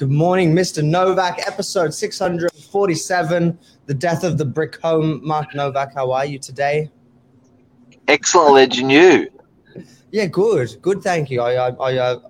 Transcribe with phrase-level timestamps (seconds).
[0.00, 0.82] Good morning, Mr.
[0.82, 5.20] Novak, episode 647, The Death of the Brick Home.
[5.22, 6.90] Mark Novak, how are you today?
[8.08, 8.90] Excellent, legend.
[8.90, 9.28] You?
[10.10, 10.80] Yeah, good.
[10.80, 11.42] Good, thank you.
[11.42, 12.20] I, I, I uh,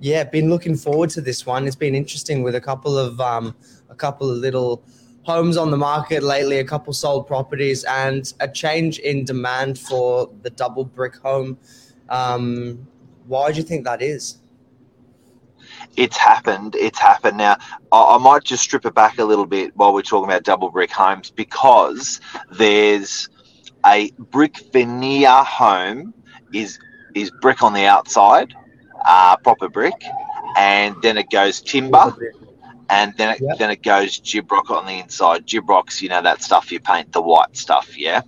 [0.00, 1.68] yeah, been looking forward to this one.
[1.68, 3.54] It's been interesting with a couple of, um,
[3.88, 4.82] a couple of little
[5.22, 10.28] homes on the market lately, a couple sold properties, and a change in demand for
[10.42, 11.58] the double brick home.
[12.08, 12.88] Um,
[13.28, 14.38] why do you think that is?
[15.96, 16.74] It's happened.
[16.76, 17.38] It's happened.
[17.38, 17.56] Now,
[17.90, 20.70] I, I might just strip it back a little bit while we're talking about double
[20.70, 23.28] brick homes because there's
[23.86, 26.14] a brick veneer home
[26.52, 26.78] is
[27.14, 28.54] is brick on the outside,
[29.06, 30.02] uh, proper brick,
[30.56, 32.14] and then it goes timber,
[32.88, 33.58] and then it, Yep.
[33.58, 35.46] then it goes Gyprock on the inside.
[35.46, 38.22] Gyprock's, you know, that stuff you paint, the white stuff, yeah.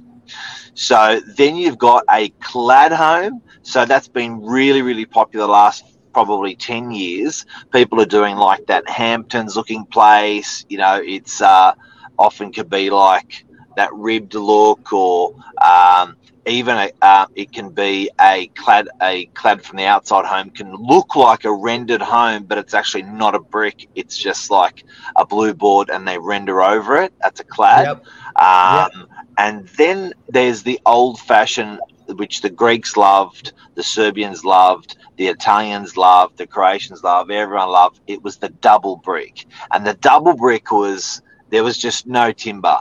[0.75, 3.43] So then you've got a clad home.
[3.63, 5.85] So that's been really, really popular the last
[6.15, 7.45] probably 10 years.
[7.73, 10.65] People are doing like that Hamptons looking place.
[10.69, 11.75] You know, it's uh,
[12.19, 13.45] often could be like
[13.77, 19.63] that ribbed look or um, even a, uh, it can be a clad a clad
[19.63, 23.41] from the outside home can look like a rendered home but it's actually not a
[23.41, 24.85] brick it's just like
[25.17, 28.07] a blue board and they render over it that's a clad Yep.
[28.45, 35.29] um, and then there's the old fashioned, which the Greeks loved, the Serbians loved, the
[35.29, 38.01] Italians loved, the Croatians loved, everyone loved.
[38.07, 39.47] It was the double brick.
[39.73, 42.79] And the double brick was, there was just no timber.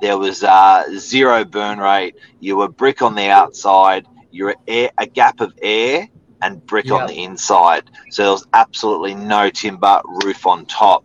[0.00, 2.16] There was uh, zero burn rate.
[2.40, 6.08] You were brick on the outside, you were air, a gap of air
[6.42, 6.94] and brick Yeah.
[6.94, 7.90] on the inside.
[8.10, 11.04] So there was absolutely no timber roof on top.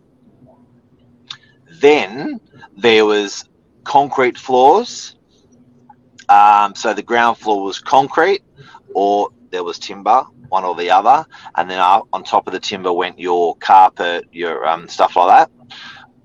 [1.80, 2.40] Then
[2.76, 3.44] there was
[3.84, 5.14] concrete floors.
[6.28, 8.42] Um, so the ground floor was concrete,
[8.94, 11.24] or there was timber, one or the other,
[11.54, 15.28] and then up on top of the timber went your carpet, your um, stuff like
[15.28, 15.50] that.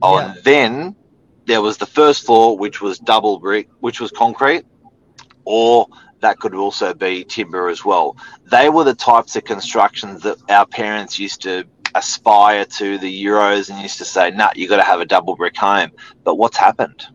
[0.02, 0.34] Oh, Yeah.
[0.34, 0.96] and then
[1.52, 4.64] there was the first floor, which was double brick, which was concrete,
[5.44, 5.86] or
[6.22, 8.16] that could also be timber as well.
[8.50, 13.70] They were the types of constructions that our parents used to aspire to the Euros
[13.70, 15.92] and used to say, "Nah, you got to have a double brick home."
[16.24, 17.08] But what's happened?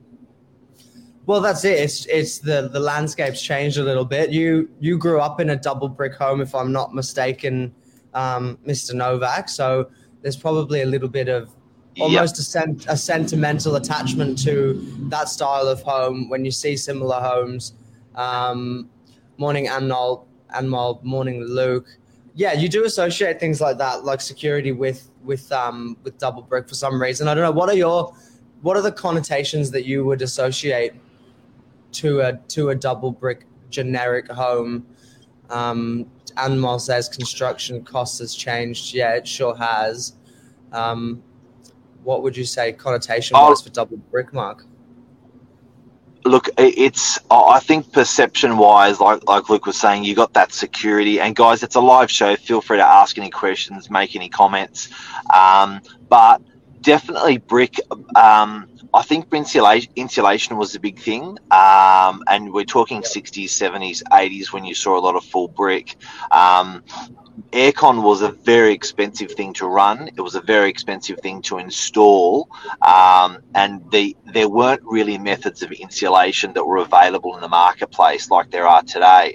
[1.24, 1.78] Well, that's it.
[1.78, 4.28] It's it's the the landscape's changed a little bit.
[4.28, 7.74] You you grew up in a double brick home, if I'm not mistaken,
[8.12, 8.92] um, Mr.
[8.92, 9.48] Novak.
[9.48, 9.88] So
[10.20, 11.55] there's probably a little bit of
[11.96, 12.04] Yep.
[12.04, 14.74] almost a, sen- a sentimental attachment to
[15.08, 17.72] that style of home when you see similar homes.
[18.14, 18.90] Um,
[19.38, 21.86] morning, Anmol, Anmol, morning, Luke.
[22.34, 26.68] Yeah, you do associate things like that, like security, with with um, with double brick
[26.68, 27.28] for some reason.
[27.28, 27.50] I don't know.
[27.50, 28.14] What are your
[28.60, 30.92] what are the connotations that you would associate
[31.92, 34.86] to a to a double brick generic home?
[35.48, 38.94] Um, Anmol says construction costs has changed.
[38.94, 40.12] Yeah, it sure has.
[40.72, 41.22] Um,
[42.06, 44.64] what would you say connotation wise for double brick, Mark?
[46.24, 51.20] Look, it's I think perception wise, like like Luke was saying, you got that security.
[51.20, 52.36] And guys, it's a live show.
[52.36, 54.88] Feel free to ask any questions, make any comments.
[55.34, 56.42] Um, but
[56.80, 57.80] definitely brick.
[58.14, 64.02] Um, I think insulation, insulation was a big thing, um, and we're talking 60s, 70s,
[64.04, 65.96] 80s when you saw a lot of full brick.
[66.30, 66.82] Um,
[67.52, 70.08] aircon was a very expensive thing to run.
[70.16, 72.48] It was a very expensive thing to install,
[72.82, 78.30] um, and the there weren't really methods of insulation that were available in the marketplace
[78.30, 79.34] like there are today.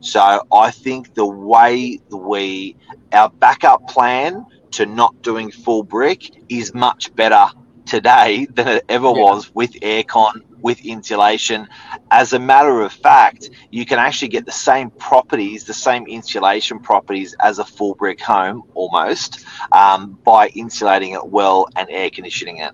[0.00, 2.76] So I think the way we
[3.12, 7.46] our backup plan to not doing full brick is much better
[7.86, 9.12] today than it ever Yeah.
[9.12, 11.68] was with aircon with insulation
[12.10, 16.78] as a matter of fact you can actually get the same properties the same insulation
[16.78, 22.58] properties as a full brick home almost um, by insulating it well and air conditioning
[22.58, 22.72] it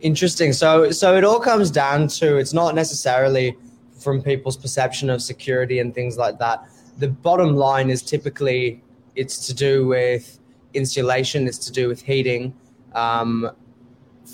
[0.00, 0.52] Interesting.
[0.52, 3.56] So so it all comes down to it's not necessarily
[3.98, 6.68] from people's perception of security and things like that.
[6.98, 8.82] The bottom line is typically
[9.16, 10.38] it's to do with
[10.74, 12.54] insulation, it's to do with heating,
[12.94, 13.50] um,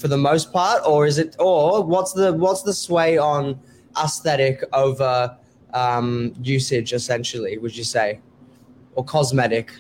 [0.01, 3.59] for the most part, or is it or what's the what's the sway on
[4.03, 5.37] aesthetic over
[5.73, 8.21] um, usage essentially, would you say?
[8.95, 9.73] Or cosmetic?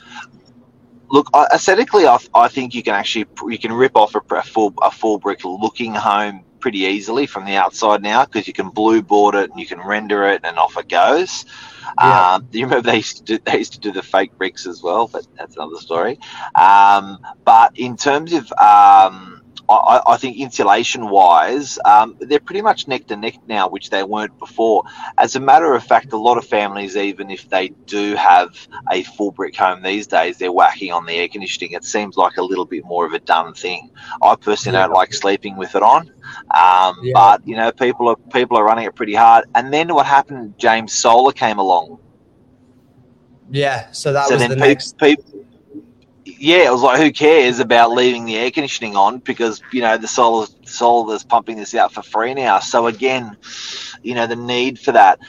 [1.11, 4.75] look aesthetically I, I think you can actually you can rip off a, a full
[4.83, 9.03] a full brick looking home pretty easily from the outside now because you can blue
[9.03, 11.45] board it and you can render it and off it goes
[11.99, 12.35] Yeah.
[12.35, 14.83] um, you remember they used, to do, they used to do the fake bricks as
[14.83, 16.19] well but that's another story
[16.55, 19.34] um, but in terms of um,
[19.69, 24.03] I, I think insulation wise, um, they're pretty much neck to neck now, which they
[24.03, 24.85] weren't before.
[25.17, 29.03] As a matter of fact, a lot of families, even if they do have a
[29.05, 31.73] full brick home these days, they're whacking on the air conditioning.
[31.73, 33.91] It seems like a little bit more of a done thing.
[34.23, 34.87] I personally yeah.
[34.87, 36.11] don't like sleeping with it on,
[36.55, 37.13] um, yeah.
[37.15, 39.47] but you know, people are people are running it pretty hard.
[39.55, 40.59] And then what happened?
[40.59, 41.99] James Solar came along.
[43.51, 44.99] Yeah, so that so was the pe- next.
[44.99, 45.44] People,
[46.39, 49.97] yeah, it was like, who cares about leaving the air conditioning on because you know
[49.97, 52.59] the solar solar is pumping this out for free now.
[52.61, 53.37] So again,
[54.03, 55.21] you know the need for that.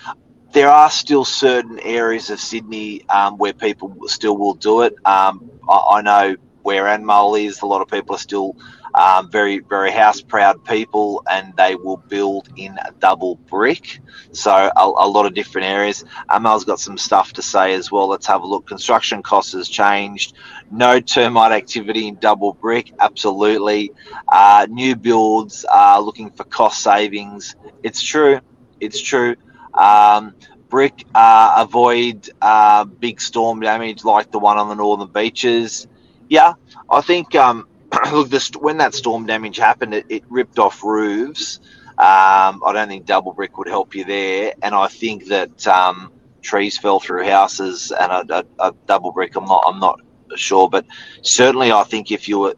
[0.54, 4.94] There are still certain areas of Sydney um, where people still will do it.
[5.06, 8.56] Um, I, I, know where Anmol is, a lot of people are still
[8.96, 14.00] um, very, very house proud people, and they will build in double brick.
[14.32, 16.06] So a, a lot of different areas.
[16.30, 18.08] Amal's got some stuff to say as well.
[18.08, 18.66] Let's have a look.
[18.66, 20.36] Construction costs has changed.
[20.72, 22.94] No termite activity in double brick.
[23.00, 23.92] Absolutely.
[24.32, 27.56] Uh, new builds are looking for cost savings.
[27.84, 28.40] It's true.
[28.80, 29.36] It's true.
[29.74, 30.36] Um,
[30.70, 35.88] brick uh, avoid uh, big storm damage like the one on the northern beaches.
[36.30, 36.54] Yeah,
[36.90, 37.68] I think um,
[38.12, 41.60] look, this, when that storm damage happened, it, it ripped off roofs.
[41.98, 46.12] Um, I don't think double brick would help you there, and I think that um,
[46.42, 49.36] trees fell through houses and a, a, a, double brick.
[49.38, 49.64] I'm not.
[49.66, 50.02] I'm not
[50.36, 50.86] sure, but
[51.22, 52.56] certainly I think if you were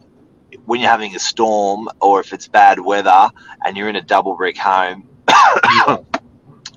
[0.66, 3.30] when you're having a storm or if it's bad weather
[3.63, 5.07] and you're in a double brick home,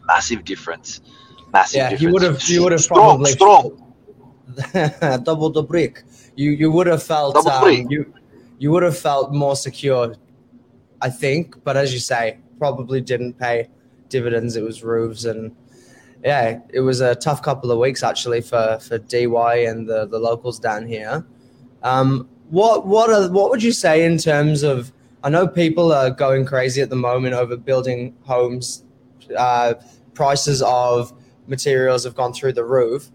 [0.06, 1.00] massive difference.
[1.52, 2.02] Massive yeah, difference.
[2.02, 2.42] you would have.
[2.48, 3.94] You would have strong, probably strong.
[5.24, 6.02] double the brick.
[6.36, 8.12] You you would have felt um, you
[8.60, 10.14] you would have felt more secure,
[11.00, 11.64] I think.
[11.64, 13.68] But as you say, probably didn't pay
[14.10, 14.54] dividends.
[14.54, 15.56] It was roofs and
[16.22, 20.18] yeah, it was a tough couple of weeks actually for for DY and the the
[20.18, 21.24] locals down here.
[21.82, 24.92] Um, what what are what would you say in terms of?
[25.22, 28.84] I know people are going crazy at the moment over building homes.
[29.36, 29.74] Uh,
[30.12, 31.12] prices of
[31.46, 33.10] materials have gone through the roof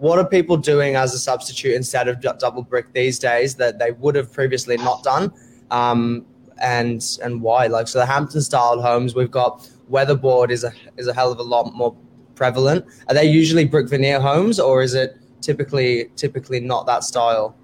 [0.00, 3.92] what are people doing as a substitute instead of double brick these days that they
[3.92, 5.30] would have previously not done?
[5.70, 6.24] Um,
[6.62, 7.66] and and why?
[7.66, 11.38] Like so the hampton style homes we've got weatherboard is a is a hell of
[11.38, 11.94] a lot more
[12.34, 12.86] prevalent.
[13.08, 17.54] Are they usually brick veneer homes or is it typically typically not that style?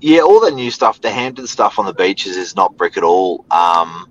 [0.00, 3.04] Yeah, all the new stuff, the Hampton stuff on the beaches is not brick at
[3.04, 3.44] all.
[3.50, 4.10] Um,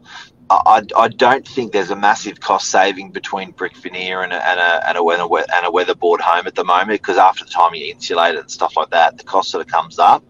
[0.51, 4.59] I, I don't think there's a massive cost saving between brick veneer and a, and
[4.59, 7.74] a, and a, weather, and a weatherboard home at the moment because after the time
[7.74, 10.24] you insulate it and stuff like that, the cost sort of comes up.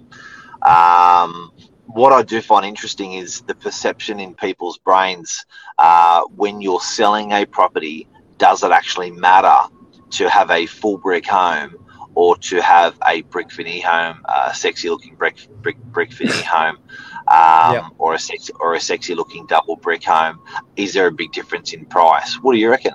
[0.61, 1.51] Um,
[1.87, 5.45] what I do find interesting is the perception in people's brains
[5.79, 8.07] uh, when you're selling a property.
[8.37, 9.73] Does it actually matter
[10.11, 11.75] to have a full brick home
[12.13, 16.77] or to have a brick veneer home, a sexy looking brick brick brick veneer home?
[17.31, 17.83] Um, yep.
[17.97, 20.39] or a sexy or a sexy looking double brick home,
[20.75, 22.33] is there a big difference in price?
[22.41, 22.93] What do you reckon?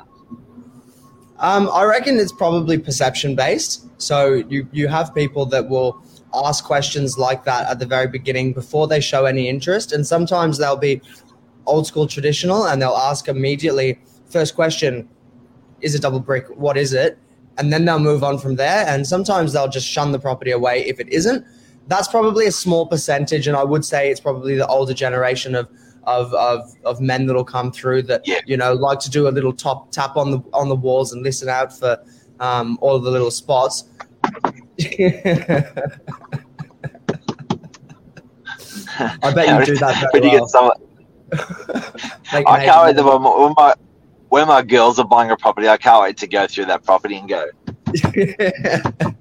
[1.38, 3.86] Um, I reckon it's probably perception based.
[4.00, 6.02] So you you have people that will
[6.34, 10.58] ask questions like that at the very beginning before they show any interest, and sometimes
[10.58, 11.00] they'll be
[11.66, 13.98] old school traditional and they'll ask immediately
[14.30, 15.08] first question
[15.80, 17.18] is a double brick what is it
[17.58, 20.84] and then they'll move on from there and sometimes they'll just shun the property away
[20.86, 21.44] if it isn't
[21.86, 25.68] that's probably a small percentage, and I would say it's probably the older generation of
[26.04, 28.40] of of, of men that'll come through that yeah.
[28.46, 31.22] you know like to do a little top tap on the on the walls and
[31.22, 31.99] listen out for
[32.40, 33.84] um, all the little spots.
[38.99, 40.49] I bet you do that very well.
[40.49, 40.70] Some,
[42.32, 43.75] I can't wait when my, when my,
[44.28, 45.68] when my girls are buying a property.
[45.68, 47.46] I can't wait to go through that property and go.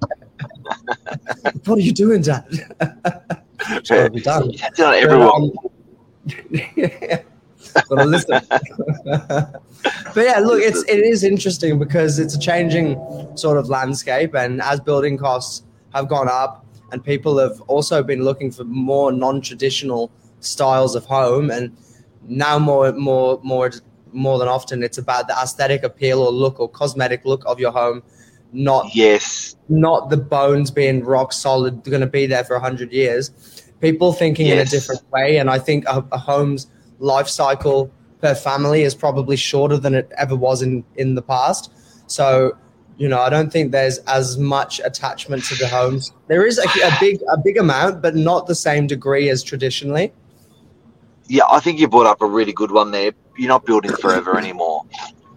[1.64, 2.44] what are you doing, Dad?
[3.70, 4.50] it's got be done.
[4.52, 5.52] It's not everyone.
[6.50, 7.22] yeah.
[7.88, 8.40] but listen.
[9.04, 9.60] but
[10.16, 12.96] yeah, look, it's it is interesting because it's a changing
[13.36, 15.64] sort of landscape, and as building costs
[15.94, 21.50] have gone up, and people have also been looking for more non-traditional styles of home,
[21.50, 21.76] and
[22.26, 23.70] now more more more
[24.12, 27.72] more than often, it's about the aesthetic appeal or look or cosmetic look of your
[27.72, 28.02] home
[28.56, 33.30] not yes, not the bones being rock solid, going to be there for hundred years.
[33.80, 34.54] People thinking yes.
[34.54, 38.94] in a different way, and I think a, a home's life cycle per family is
[38.94, 41.70] probably shorter than it ever was in in the past.
[42.06, 42.56] So
[42.96, 46.12] you know, I don't think there's as much attachment to the homes.
[46.28, 50.12] There is a, a, big a big amount, but not the same degree as traditionally.
[51.28, 53.12] Yeah, I think you brought up a really good one there.
[53.36, 54.84] You're not building forever anymore.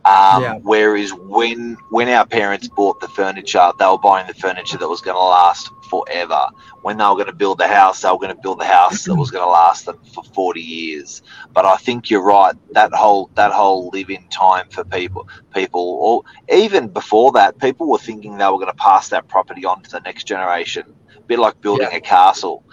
[0.06, 0.60] Um, Yeah.
[0.64, 5.02] Whereas when when our parents bought the furniture, they were buying the furniture that was
[5.02, 6.48] going to last forever.
[6.82, 9.04] When they were going to build the house, they were going to build the house
[9.06, 11.22] that was going to last them for forty years.
[11.54, 12.56] But I think you're right.
[12.72, 16.24] That whole that whole live-in time for people, people, or
[16.56, 19.92] even before that, people were thinking they were going to pass that property on to
[19.92, 20.84] the next generation.
[21.18, 21.98] A bit like building Yeah.
[21.98, 22.64] a castle.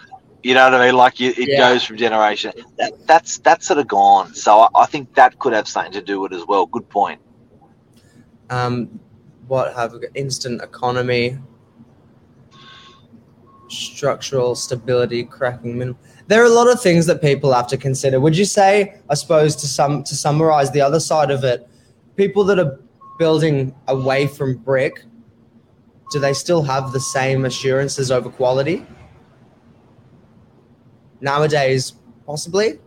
[0.43, 0.97] You know what I mean?
[0.97, 1.59] Like you, it Yeah.
[1.59, 2.53] goes from generation.
[2.79, 4.35] That, that's that's sort of gone.
[4.35, 6.67] So I, I think that could have something to do with it as well.
[6.67, 7.21] Good point.
[8.51, 9.01] Um,
[9.49, 10.11] what have we got?
[10.15, 11.39] Instant economy,
[13.69, 15.99] structural stability, cracking minimum.
[16.29, 18.19] There are a lot of things that people have to consider.
[18.21, 21.69] Would you say, I suppose, to some to summarize the other side of it,
[22.17, 22.79] people that are
[23.19, 25.05] building away from brick,
[26.13, 28.87] do they still have the same assurances over quality?
[31.21, 31.95] Nowadays,
[32.27, 32.79] possibly,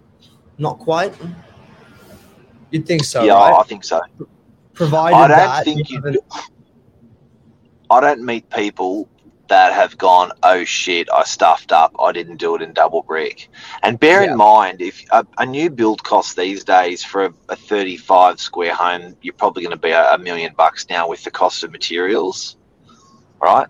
[0.57, 1.13] not quite.
[2.71, 3.59] You'd think so, yeah, right?
[3.59, 4.01] I think so.
[4.73, 6.21] Provided I don't that think you you.
[7.89, 9.09] I don't meet people
[9.49, 11.95] that have gone, oh shit, I stuffed up.
[11.99, 13.49] I didn't do it in double brick.
[13.83, 14.31] And bear Yeah.
[14.31, 18.75] in mind, if a, a new build cost these days for a, a 35 square
[18.75, 21.71] home, you're probably going to be a, a million bucks now with the cost of
[21.71, 22.57] materials,
[23.41, 23.67] right?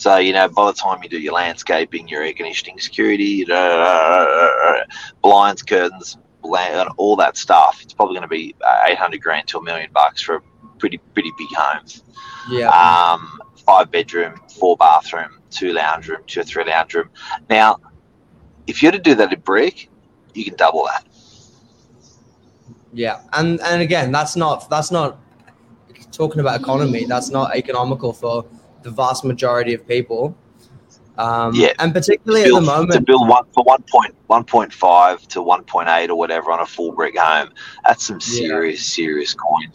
[0.00, 3.44] So, you know, by the time you do your landscaping, your air conditioning, security,
[5.20, 6.16] blinds, curtains,
[6.96, 10.22] all that stuff, it's probably going to be uh, 800 grand to a million bucks
[10.22, 10.40] for a
[10.78, 11.84] pretty, pretty big home
[12.50, 12.70] Yeah.
[12.70, 17.10] um, five bedroom, four bathroom, two lounge room, two or three lounge room.
[17.50, 17.76] Now,
[18.66, 19.90] if you're to do that in brick,
[20.32, 21.06] you can double that.
[22.94, 25.18] Yeah, and and again, that's not that's not
[26.10, 27.04] talking about economy.
[27.04, 28.46] That's not economical for
[28.82, 30.36] the vast majority of people.
[31.18, 31.72] Um, Yeah.
[31.78, 35.26] and particularly to at the moment, to build one for one point one point five
[35.28, 37.50] to one point eight or whatever on a full brick home,
[37.84, 38.48] that's some Yeah.
[38.48, 39.72] serious, serious coin.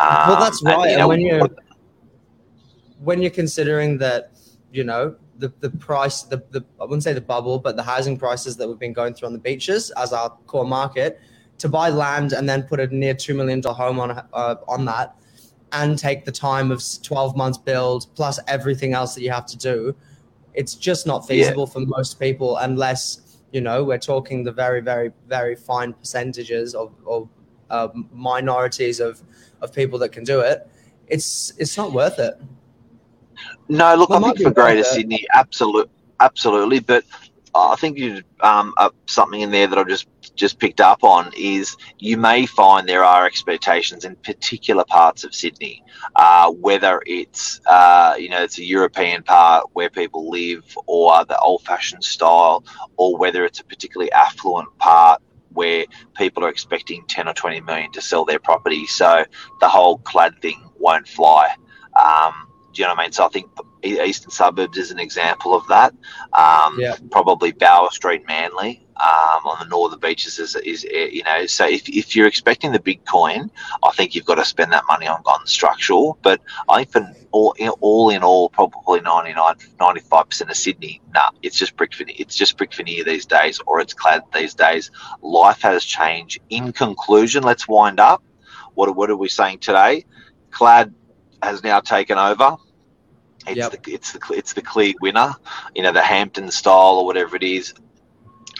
[0.00, 0.86] well, Um, that's and, right.
[0.90, 1.48] you And know, when you
[3.02, 4.32] when you're considering that,
[4.72, 8.16] you know, the the price, the the I wouldn't say the bubble, but the housing
[8.16, 11.20] prices that we've been going through on the beaches as our core market,
[11.58, 14.84] to buy land and then put a near two million dollar home on uh, on
[14.86, 15.14] that,
[15.72, 19.56] and take the time of twelve months build plus everything else that you have to
[19.56, 19.94] do,
[20.54, 21.26] it's just not Yeah.
[21.28, 26.74] feasible for most people unless you know we're talking the very very very fine percentages
[26.74, 27.28] of of
[27.70, 29.22] uh, minorities of
[29.60, 30.68] of people that can do it.
[31.08, 32.34] It's it's not worth it.
[33.68, 34.84] No, look, Well, I think for Greater.
[34.84, 36.80] Sydney, absolutely absolutely.
[36.80, 37.04] But
[37.56, 41.32] I think you um, uh, something in there that I've just just picked up on
[41.36, 45.82] is you may find there are expectations in particular parts of Sydney,
[46.16, 51.38] uh, whether it's uh, you know it's a European part where people live or the
[51.38, 52.64] old-fashioned style,
[52.96, 55.22] or whether it's a particularly affluent part
[55.52, 58.86] where people are expecting 10 or 20 million to sell their property.
[58.86, 59.24] So
[59.60, 61.54] the whole clad thing won't fly.
[61.98, 62.46] Um,
[62.76, 63.12] do you know what I mean?
[63.12, 63.48] So I think
[63.82, 65.94] eastern suburbs is an example of that.
[66.34, 66.94] Um, Yeah.
[67.10, 71.46] Probably Bower Street, Manly, um, on the northern beaches is, is eh, you know.
[71.46, 73.50] So if, if you're expecting the big coin,
[73.82, 76.18] I think you've got to spend that money on, on structural.
[76.20, 81.00] But I think for all in all, in all probably 99, 95 percent of Sydney,
[81.14, 82.16] nah, it's just brick veneer.
[82.18, 84.90] It's just brick veneer these days, or it's clad these days.
[85.22, 86.40] Life has changed.
[86.50, 88.22] In conclusion, let's wind up.
[88.74, 90.04] What what are we saying today?
[90.50, 90.92] Clad
[91.42, 92.56] has now taken over.
[93.46, 93.82] It's Yep.
[93.84, 95.34] the it's the it's the clear winner.
[95.74, 97.74] You know the Hampton style or whatever it is.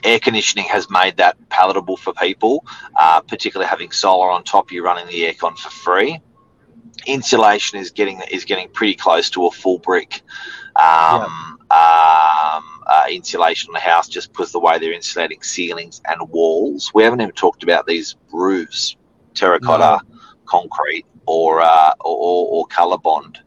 [0.05, 2.65] Air conditioning has made that palatable for people,
[3.01, 4.71] uh, particularly having solar on top.
[4.71, 6.21] You're running the aircon for free.
[7.07, 10.23] Insulation is getting is getting pretty close to a full brick
[10.77, 16.29] um, um, uh, insulation on the house, just because the way they're insulating ceilings and
[16.31, 16.93] walls.
[16.95, 18.97] We haven't even talked about these roofs,
[19.35, 20.01] terracotta,
[20.45, 23.39] concrete, or uh, or, or, or Colorbond.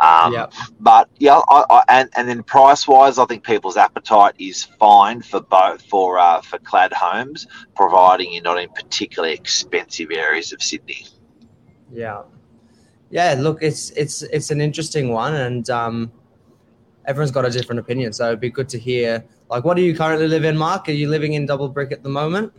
[0.00, 0.46] Um, yeah,
[0.78, 5.22] but yeah, I, I, and and then price wise, I think people's appetite is fine
[5.22, 10.62] for both for uh, for clad homes, providing you're not in particularly expensive areas of
[10.62, 11.06] Sydney.
[11.92, 12.22] yeah,
[13.10, 13.34] yeah.
[13.38, 16.12] Look, it's it's it's an interesting one, and um,
[17.06, 18.12] everyone's got a different opinion.
[18.12, 19.24] So it'd be good to hear.
[19.50, 20.88] Like, what do you currently live in, Mark?
[20.88, 22.52] Are you living in double brick at the moment?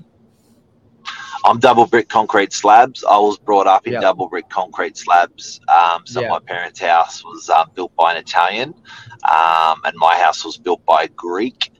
[1.46, 3.03] I'm double brick concrete slabs.
[3.03, 4.01] I was brought up in Yeah.
[4.01, 5.60] double brick concrete slabs.
[5.67, 6.29] Um, so Yeah.
[6.29, 8.74] my parents' house was um, built by an Italian,
[9.24, 11.72] um, and my house was built by a Greek.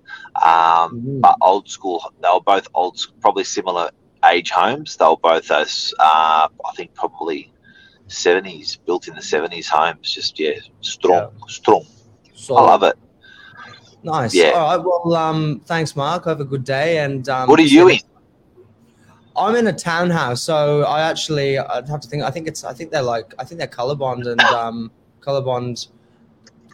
[0.44, 1.22] Um, Mhm.
[1.22, 2.01] but old school.
[2.22, 3.89] They were both old, probably similar
[4.25, 4.96] age homes.
[4.96, 5.94] They were both those.
[6.00, 7.51] Uh, I think probably
[8.08, 10.12] seventies, built in the seventies homes.
[10.13, 11.86] Just yeah, strong, strong.
[12.34, 12.96] So I love it.
[14.04, 14.34] Nice.
[14.34, 14.51] Yeah.
[14.51, 14.86] All right.
[14.86, 16.25] Well, um, thanks, Mark.
[16.25, 17.00] Have a good day.
[17.00, 18.06] And um, What are you next-
[19.39, 22.24] I'm in a townhouse, so I actually I'd have to think.
[22.24, 24.91] I think it's I think they're like I think they're Colorbond and um,
[25.22, 25.88] Colorbond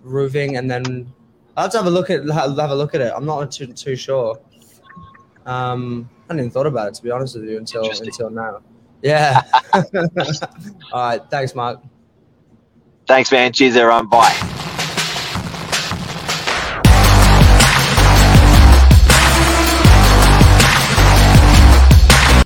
[0.02, 1.14] roofing, and then
[1.56, 3.14] I'll have to have a look at have a look at it.
[3.16, 4.40] I'm not too too sure.
[5.46, 8.62] Um, I hadn't even thought about it to be honest with you until until now.
[9.02, 9.42] Yeah.
[9.74, 9.82] All
[10.94, 11.22] right.
[11.30, 11.80] Thanks, Mark.
[13.08, 13.54] Thanks, man.
[13.54, 14.08] Cheers, everyone.
[14.08, 14.55] Bye.